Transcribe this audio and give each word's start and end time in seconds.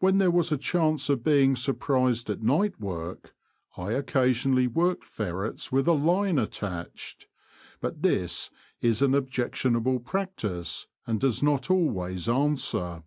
When 0.00 0.18
there 0.18 0.32
was 0.32 0.50
a 0.50 0.58
chance 0.58 1.08
of 1.08 1.22
being 1.22 1.54
surprised 1.54 2.28
at 2.30 2.42
night 2.42 2.80
work 2.80 3.32
I 3.76 3.92
occasionally 3.92 4.66
worked 4.66 5.04
ferrets 5.04 5.70
with 5.70 5.86
a 5.86 5.92
line 5.92 6.36
attached; 6.36 7.28
but 7.80 8.02
this 8.02 8.50
is 8.80 9.02
an 9.02 9.14
objectionable 9.14 10.00
practice 10.00 10.88
and 11.06 11.20
does 11.20 11.44
not 11.44 11.70
always 11.70 12.28
answer. 12.28 13.04